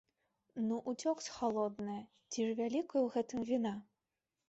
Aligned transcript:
Ну 0.69 0.79
уцёк 0.91 1.21
з 1.27 1.35
халоднае, 1.35 1.99
ці 2.33 2.39
ж 2.49 2.59
вялікая 2.63 3.01
ў 3.07 3.17
гэтым 3.19 3.49
віна! 3.55 3.79